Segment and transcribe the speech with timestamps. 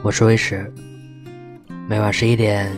[0.00, 0.72] 我是魏石，
[1.88, 2.72] 每晚十一点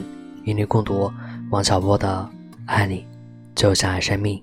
[0.45, 1.13] 与你共读
[1.51, 2.27] 王小波的
[2.65, 3.07] 《爱你
[3.55, 4.43] 就像爱生命》。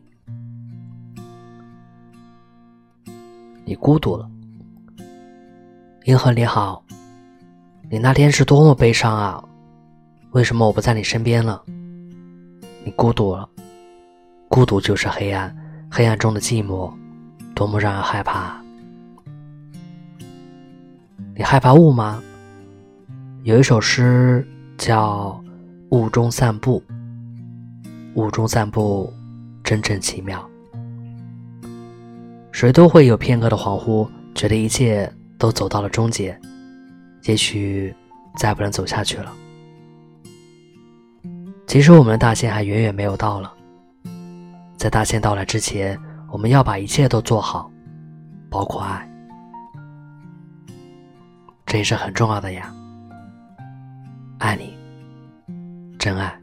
[3.66, 4.30] 你孤独了，
[6.06, 6.84] 银河你好，
[7.90, 9.44] 你那天是多么悲伤啊！
[10.32, 11.60] 为什么我不在你身边了？
[12.86, 13.50] 你孤独了，
[14.50, 15.54] 孤独就是黑暗，
[15.90, 16.94] 黑暗中的寂寞，
[17.56, 18.56] 多么让人害怕！
[21.36, 22.22] 你害怕雾吗？
[23.48, 24.46] 有一首诗
[24.78, 25.42] 叫
[25.98, 26.84] 《雾中散步》，
[28.16, 29.10] 雾中散步
[29.64, 30.46] 真正奇妙。
[32.52, 34.06] 谁都会有片刻的恍惚，
[34.36, 36.38] 觉得一切都走到了终结，
[37.24, 37.96] 也许
[38.36, 39.34] 再不能走下去了。
[41.68, 43.54] 其实我们的大限还远远没有到了，
[44.76, 45.98] 在大限到来之前，
[46.34, 47.72] 我们要把一切都做好，
[48.50, 49.10] 包括爱，
[51.66, 52.74] 这也是很重要的呀。
[54.40, 54.78] 爱你，
[55.98, 56.40] 真爱。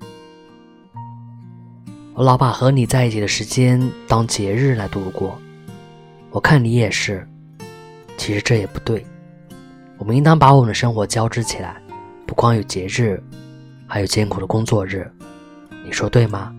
[2.15, 5.39] 我老把和你在一起的时间当节日来度过，
[6.31, 7.25] 我看你也是。
[8.17, 9.07] 其实这也不对，
[9.97, 11.81] 我们应当把我们的生活交织起来，
[12.27, 13.23] 不光有节日，
[13.87, 15.09] 还有艰苦的工作日。
[15.85, 16.53] 你说对吗？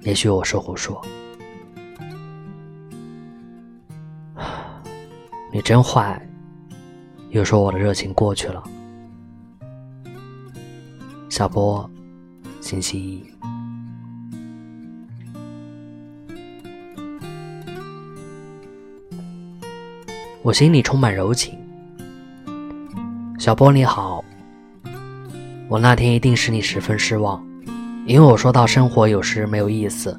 [0.00, 1.02] 也许我是胡说。
[5.52, 6.26] 你真坏，
[7.28, 8.62] 又说我的热情过去了。
[11.42, 11.90] 小波，
[12.60, 13.20] 星期一。
[20.40, 21.58] 我心里充满柔情。
[23.40, 24.24] 小波你好，
[25.66, 27.44] 我那天一定使你十分失望，
[28.06, 30.16] 因为我说到生活有时没有意思，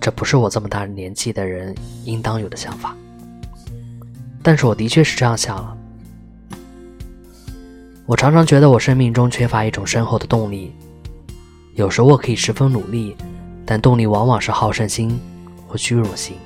[0.00, 1.74] 这不是我这么大年纪的人
[2.06, 2.96] 应当有的想法。
[4.42, 5.76] 但是我的确是这样想了。
[8.04, 10.74] 我常常觉得我生命中缺乏一种深厚的动力，
[11.74, 13.16] 有时我可以十分努力，
[13.64, 15.18] 但动力往往是好胜心
[15.68, 16.36] 或虚荣心。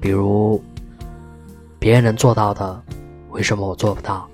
[0.00, 0.62] 比如，
[1.78, 2.82] 别人能做到的，
[3.30, 4.28] 为什么我做不到？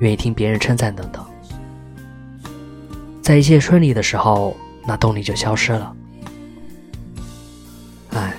[0.00, 1.24] 愿意听别人称赞等等。
[3.22, 5.94] 在一切顺利的时候，那动力就消失了。
[8.10, 8.34] 唉，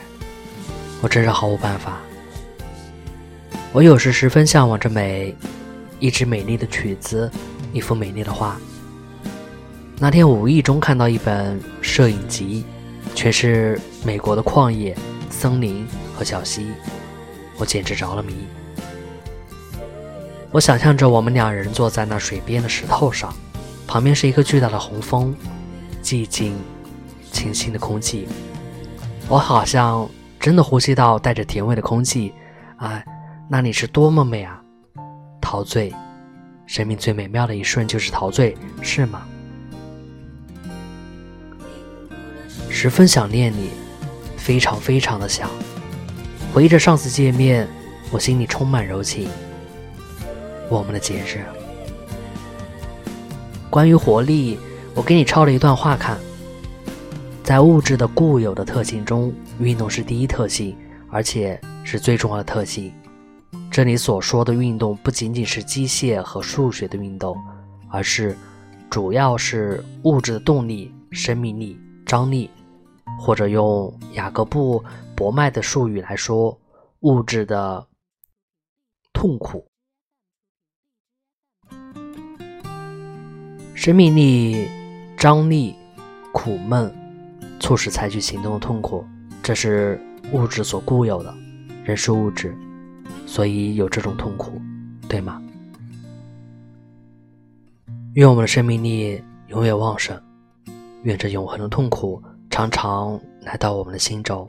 [1.01, 1.97] 我真是毫无办法。
[3.71, 5.33] 我有时十分向往着美。
[6.01, 7.31] 一支美丽的曲子，
[7.71, 8.57] 一幅美丽的画。
[9.99, 12.65] 那天无意中看到一本摄影集，
[13.13, 14.97] 全是美国的旷野、
[15.29, 16.65] 森林和小溪，
[17.57, 18.33] 我简直着了迷。
[20.49, 23.31] 我想象着我们两人坐在那水边的石头上，
[23.87, 25.35] 旁边是一个巨大的红枫，
[26.01, 26.57] 寂静、
[27.31, 28.27] 清新的空气。
[29.29, 30.09] 我好像
[30.39, 32.33] 真的呼吸到带着甜味的空气，
[32.77, 33.05] 哎，
[33.47, 34.60] 那里是多么美啊！
[35.51, 35.93] 陶醉，
[36.65, 39.23] 生命最美妙的一瞬就是陶醉，是吗？
[42.69, 43.71] 十分想念你，
[44.37, 45.49] 非常非常的想。
[46.53, 47.67] 回忆着上次见面，
[48.11, 49.27] 我心里充满柔情。
[50.69, 51.43] 我们的节日，
[53.69, 54.57] 关于活力，
[54.95, 56.17] 我给你抄了一段话看。
[57.43, 60.77] 在物质的固有的特性中，运动是第一特性，
[61.09, 62.93] 而且是最重要的特性。
[63.71, 67.37] 这里所说的运动不仅仅是机械和数学的运动，
[67.89, 68.35] 而是
[68.89, 72.49] 主要是物质的动力、生命力、张力，
[73.17, 74.79] 或者用雅各布·
[75.15, 76.59] 伯麦的术语来说，
[76.99, 77.87] 物质的
[79.13, 79.65] 痛苦。
[83.73, 84.67] 生命力、
[85.17, 85.73] 张力、
[86.33, 86.93] 苦闷，
[87.61, 89.05] 促使采取行动的痛苦，
[89.41, 89.97] 这是
[90.33, 91.33] 物质所固有的，
[91.85, 92.53] 人是物质。
[93.31, 94.61] 所以有这种痛苦，
[95.07, 95.41] 对吗？
[98.15, 100.21] 愿我们的生命力永远旺盛，
[101.03, 104.45] 愿这永恒的痛苦常常来到我们的心中，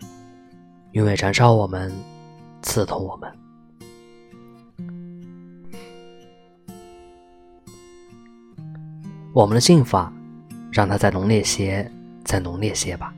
[0.95, 1.93] 永远燃烧我们，
[2.61, 3.33] 刺痛我们。
[9.33, 10.13] 我们的信法，
[10.73, 11.89] 让它再浓烈些，
[12.25, 13.15] 再浓烈些吧。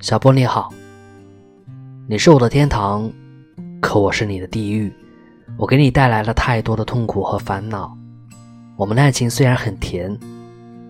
[0.00, 0.72] 小波你好，
[2.08, 3.12] 你是我的天堂。
[3.90, 4.92] 可我是你的地狱，
[5.56, 7.92] 我给你带来了太多的痛苦和烦恼。
[8.76, 10.16] 我们的爱情虽然很甜，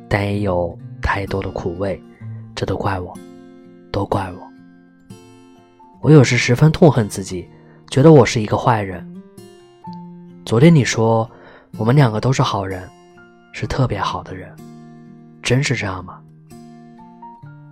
[0.07, 1.99] 但也有太多的苦味，
[2.55, 3.17] 这都怪我，
[3.91, 5.17] 都怪我。
[6.03, 7.49] 我有时十分痛恨自己，
[7.89, 9.03] 觉得我是一个坏人。
[10.45, 11.27] 昨天你说
[11.79, 12.87] 我们两个都是好人，
[13.55, 14.55] 是特别好的人，
[15.43, 16.21] 真是这样吗？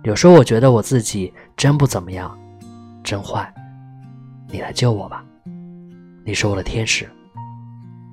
[0.01, 2.35] 有时候我觉得我自己真不怎么样，
[3.03, 3.53] 真坏。
[4.51, 5.23] 你来救我吧，
[6.25, 7.07] 你是我的天使，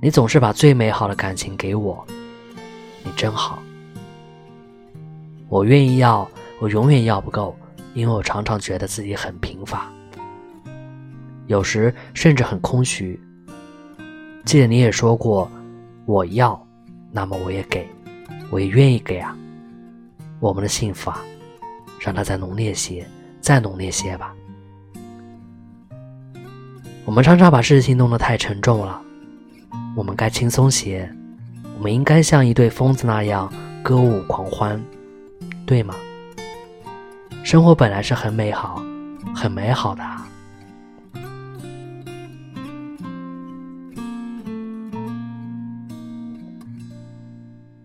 [0.02, 2.06] 你总是把最美好的感情给我，
[3.02, 3.62] 你真好。
[5.48, 6.28] 我愿意要，
[6.60, 7.56] 我永远要不够，
[7.94, 9.90] 因为我常常觉得自己很贫乏，
[11.46, 13.18] 有时甚至很空虚。
[14.44, 15.50] 记得你也说过，
[16.04, 16.62] 我要，
[17.10, 17.88] 那么我也给，
[18.50, 19.34] 我也愿意给啊。
[20.38, 21.24] 我们的幸福啊，
[21.98, 23.08] 让它再浓烈些，
[23.40, 24.34] 再浓烈些吧。
[27.06, 29.00] 我们常常把事情弄得太沉重了。
[29.94, 31.08] 我们该轻松些。
[31.78, 33.50] 我们应该像一对疯子那样
[33.82, 34.82] 歌舞狂欢
[35.64, 35.94] 对吗？
[37.44, 38.82] 生活本来是很美好
[39.34, 40.26] 很美好的啊。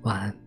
[0.01, 0.40] 晚安。